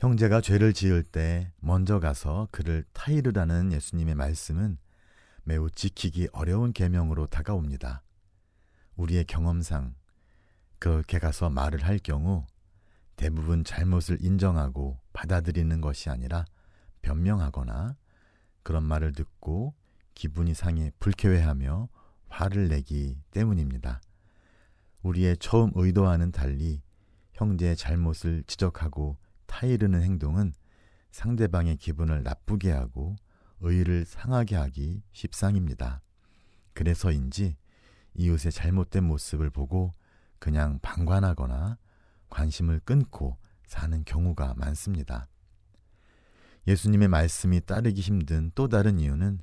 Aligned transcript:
형제가 0.00 0.40
죄를 0.40 0.72
지을 0.72 1.02
때 1.02 1.52
먼저 1.60 2.00
가서 2.00 2.48
그를 2.52 2.86
타이르라는 2.94 3.70
예수님의 3.70 4.14
말씀은 4.14 4.78
매우 5.44 5.68
지키기 5.68 6.28
어려운 6.32 6.72
계명으로 6.72 7.26
다가옵니다. 7.26 8.02
우리의 8.96 9.26
경험상 9.26 9.94
그렇게 10.78 11.18
가서 11.18 11.50
말을 11.50 11.84
할 11.84 11.98
경우 11.98 12.46
대부분 13.16 13.62
잘못을 13.62 14.16
인정하고 14.24 14.98
받아들이는 15.12 15.82
것이 15.82 16.08
아니라 16.08 16.46
변명하거나 17.02 17.94
그런 18.62 18.84
말을 18.84 19.12
듣고 19.12 19.74
기분이 20.14 20.54
상해 20.54 20.92
불쾌해하며 20.98 21.90
화를 22.30 22.68
내기 22.68 23.18
때문입니다. 23.32 24.00
우리의 25.02 25.36
처음 25.36 25.72
의도와는 25.74 26.32
달리 26.32 26.80
형제의 27.34 27.76
잘못을 27.76 28.44
지적하고 28.46 29.18
타이르는 29.50 30.02
행동은 30.02 30.52
상대방의 31.10 31.76
기분을 31.76 32.22
나쁘게 32.22 32.70
하고 32.70 33.16
의의를 33.58 34.04
상하게 34.04 34.54
하기 34.54 35.02
십상입니다. 35.12 36.00
그래서인지 36.72 37.56
이웃의 38.14 38.52
잘못된 38.52 39.04
모습을 39.04 39.50
보고 39.50 39.92
그냥 40.38 40.78
방관하거나 40.82 41.78
관심을 42.30 42.80
끊고 42.84 43.38
사는 43.66 44.04
경우가 44.04 44.54
많습니다. 44.56 45.28
예수님의 46.68 47.08
말씀이 47.08 47.60
따르기 47.60 48.00
힘든 48.00 48.52
또 48.54 48.68
다른 48.68 49.00
이유는 49.00 49.40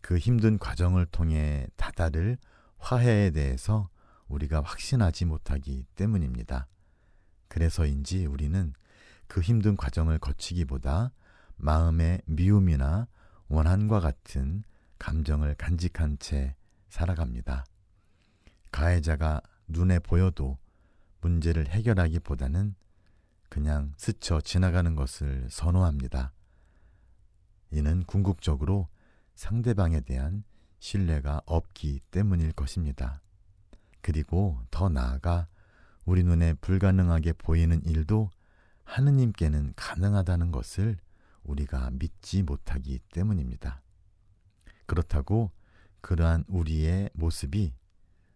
그 0.00 0.16
힘든 0.16 0.58
과정을 0.58 1.06
통해 1.06 1.66
다다를 1.76 2.38
화해에 2.78 3.30
대해서 3.30 3.90
우리가 4.28 4.62
확신하지 4.62 5.26
못하기 5.26 5.84
때문입니다. 5.94 6.66
그래서인지 7.48 8.24
우리는 8.24 8.72
그 9.32 9.40
힘든 9.40 9.78
과정을 9.78 10.18
거치기보다 10.18 11.10
마음의 11.56 12.20
미움이나 12.26 13.08
원한과 13.48 13.98
같은 13.98 14.62
감정을 14.98 15.54
간직한 15.54 16.18
채 16.18 16.54
살아갑니다. 16.90 17.64
가해자가 18.70 19.40
눈에 19.68 20.00
보여도 20.00 20.58
문제를 21.22 21.66
해결하기보다는 21.68 22.74
그냥 23.48 23.94
스쳐 23.96 24.42
지나가는 24.42 24.94
것을 24.94 25.46
선호합니다. 25.48 26.34
이는 27.70 28.04
궁극적으로 28.04 28.88
상대방에 29.34 30.02
대한 30.02 30.44
신뢰가 30.78 31.40
없기 31.46 32.00
때문일 32.10 32.52
것입니다. 32.52 33.22
그리고 34.02 34.60
더 34.70 34.90
나아가 34.90 35.46
우리 36.04 36.22
눈에 36.22 36.52
불가능하게 36.52 37.32
보이는 37.32 37.82
일도 37.86 38.28
하느님께는 38.84 39.72
가능하다는 39.76 40.52
것을 40.52 40.98
우리가 41.44 41.90
믿지 41.92 42.42
못하기 42.42 43.00
때문입니다. 43.12 43.82
그렇다고 44.86 45.50
그러한 46.00 46.44
우리의 46.48 47.10
모습이 47.14 47.74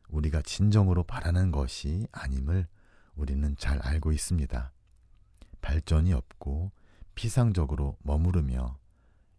우리가 0.08 0.42
진정으로 0.42 1.03
바라는 1.03 1.50
것이 1.50 2.06
아님을 2.12 2.66
우리는 3.14 3.56
잘 3.58 3.78
알고 3.80 4.12
있습니다. 4.12 4.72
발전이 5.61 6.12
없고 6.12 6.70
피상적으로 7.14 7.97
머무르며 8.03 8.78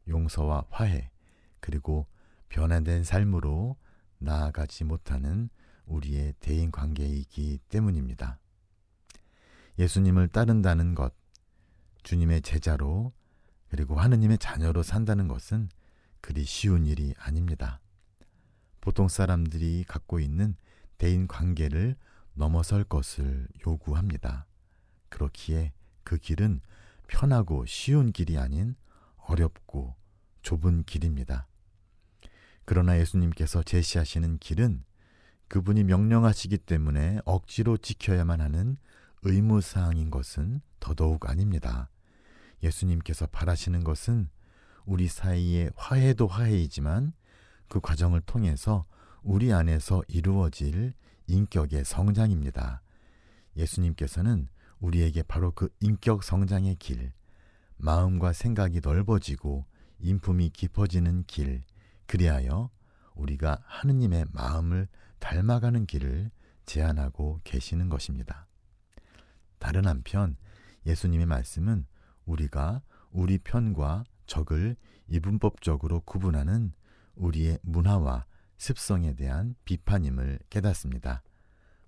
용서와 0.07 0.65
화해 0.69 1.11
그리고 1.59 2.07
변화된 2.49 3.03
삶으로 3.03 3.77
나아가지 4.19 4.83
못하는 4.83 5.49
우리의 5.85 6.33
대인 6.39 6.71
관계이기 6.71 7.59
때문입니다. 7.69 8.39
예수님을 9.79 10.27
따른다는 10.29 10.95
것, 10.95 11.13
주님의 12.03 12.41
제자로 12.41 13.13
그리고 13.69 13.99
하느님의 13.99 14.37
자녀로 14.37 14.81
산다는 14.83 15.27
것은 15.27 15.69
그리 16.21 16.43
쉬운 16.45 16.85
일이 16.85 17.13
아닙니다. 17.17 17.79
보통 18.81 19.07
사람들이 19.07 19.83
갖고 19.87 20.19
있는 20.19 20.55
대인 20.97 21.27
관계를 21.27 21.95
넘어설 22.33 22.83
것을 22.83 23.47
요구합니다. 23.65 24.45
그렇기에 25.09 25.73
그 26.03 26.17
길은 26.17 26.61
편하고 27.07 27.65
쉬운 27.65 28.11
길이 28.11 28.37
아닌 28.37 28.75
어렵고 29.17 29.95
좁은 30.41 30.83
길입니다. 30.83 31.47
그러나 32.65 32.99
예수님께서 32.99 33.63
제시하시는 33.63 34.39
길은 34.39 34.83
그분이 35.47 35.83
명령하시기 35.83 36.57
때문에 36.59 37.19
억지로 37.25 37.77
지켜야만 37.77 38.41
하는 38.41 38.77
의무사항인 39.23 40.09
것은 40.11 40.61
더더욱 40.79 41.29
아닙니다. 41.29 41.89
예수님께서 42.63 43.27
바라시는 43.27 43.83
것은 43.83 44.29
우리 44.85 45.07
사이의 45.07 45.71
화해도 45.75 46.27
화해이지만 46.27 47.13
그 47.67 47.79
과정을 47.79 48.21
통해서 48.21 48.85
우리 49.21 49.51
안에서 49.51 50.01
이루어질 50.07 50.93
인격의 51.27 51.83
성장입니다. 51.83 52.81
예수님께서는 53.57 54.47
우리에게 54.79 55.23
바로 55.23 55.51
그 55.51 55.69
인격 55.81 56.23
성장의 56.23 56.75
길, 56.75 57.11
마음과 57.77 58.33
생각이 58.33 58.79
넓어지고 58.81 59.65
인품이 59.99 60.51
깊어지는 60.51 61.25
길, 61.27 61.63
그리하여 62.05 62.69
우리가 63.15 63.59
하느님의 63.65 64.25
마음을 64.31 64.87
닮아가는 65.19 65.85
길을 65.85 66.31
제안하고 66.65 67.41
계시는 67.43 67.89
것입니다. 67.89 68.46
다른 69.59 69.85
한편 69.85 70.37
예수님의 70.85 71.25
말씀은 71.25 71.85
우리가 72.25 72.81
우리 73.11 73.37
편과 73.37 74.03
적을 74.25 74.75
이분법적으로 75.07 76.01
구분하는 76.01 76.73
우리의 77.15 77.59
문화와 77.63 78.25
습성에 78.57 79.15
대한 79.15 79.55
비판임을 79.65 80.39
깨닫습니다. 80.49 81.23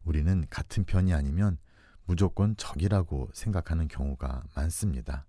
우리는 0.03 0.45
같은 0.49 0.85
편이 0.85 1.13
아니면 1.13 1.57
무조건 2.05 2.55
적이라고 2.57 3.29
생각하는 3.33 3.87
경우가 3.87 4.43
많습니다. 4.55 5.27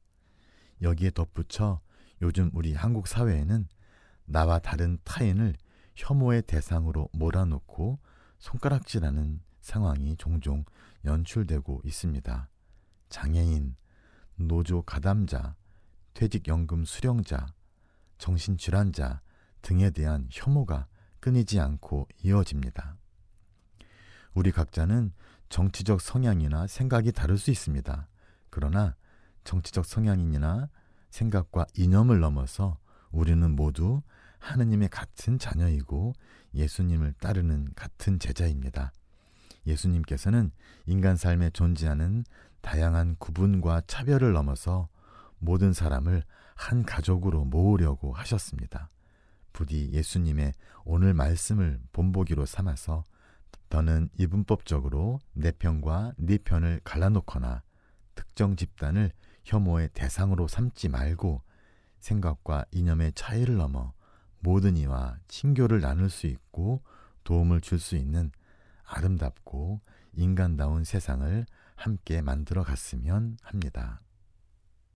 여기에 0.80 1.10
덧붙여 1.10 1.80
요즘 2.22 2.50
우리 2.54 2.74
한국 2.74 3.06
사회에는 3.06 3.66
나와 4.24 4.58
다른 4.58 4.98
타인을 5.04 5.54
혐오의 5.96 6.42
대상으로 6.42 7.08
몰아놓고 7.12 7.98
손가락질하는 8.38 9.42
상황이 9.60 10.16
종종 10.16 10.64
연출되고 11.04 11.82
있습니다. 11.84 12.48
장애인, 13.08 13.76
노조 14.36 14.82
가담자, 14.82 15.54
퇴직연금 16.14 16.84
수령자, 16.84 17.46
정신질환자 18.18 19.20
등에 19.62 19.90
대한 19.90 20.28
혐오가 20.30 20.86
끊이지 21.20 21.60
않고 21.60 22.08
이어집니다. 22.22 22.96
우리 24.34 24.52
각자는 24.52 25.12
정치적 25.48 26.00
성향이나 26.00 26.66
생각이 26.66 27.12
다를 27.12 27.36
수 27.36 27.50
있습니다. 27.50 28.08
그러나 28.50 28.94
정치적 29.44 29.84
성향이나 29.84 30.68
생각과 31.10 31.66
이념을 31.74 32.20
넘어서 32.20 32.78
우리는 33.10 33.50
모두 33.56 34.02
하느님의 34.38 34.88
같은 34.88 35.38
자녀이고 35.38 36.14
예수님을 36.54 37.14
따르는 37.14 37.72
같은 37.74 38.18
제자입니다. 38.18 38.92
예수님께서는 39.66 40.50
인간 40.86 41.16
삶에 41.16 41.50
존재하는 41.50 42.24
다양한 42.60 43.16
구분과 43.18 43.82
차별을 43.86 44.32
넘어서 44.32 44.88
모든 45.38 45.72
사람을 45.72 46.22
한 46.54 46.82
가족으로 46.84 47.44
모으려고 47.44 48.12
하셨습니다. 48.12 48.90
부디 49.52 49.90
예수님의 49.92 50.52
오늘 50.84 51.14
말씀을 51.14 51.80
본보기로 51.92 52.46
삼아서 52.46 53.04
더는 53.68 54.08
이분법적으로 54.18 55.20
내 55.32 55.52
편과 55.52 56.14
네 56.18 56.38
편을 56.38 56.80
갈라놓거나 56.84 57.62
특정 58.14 58.56
집단을 58.56 59.12
혐오의 59.44 59.90
대상으로 59.94 60.48
삼지 60.48 60.88
말고 60.88 61.42
생각과 62.00 62.64
이념의 62.72 63.12
차이를 63.14 63.56
넘어 63.56 63.92
모든 64.40 64.76
이와 64.76 65.18
친교를 65.28 65.80
나눌 65.80 66.10
수 66.10 66.26
있고 66.26 66.82
도움을 67.24 67.60
줄 67.60 67.78
수 67.78 67.96
있는 67.96 68.32
아름답고 68.90 69.80
인간다운 70.12 70.84
세상을 70.84 71.46
함께 71.76 72.20
만들어 72.20 72.62
갔으면 72.62 73.38
합니다. 73.42 74.00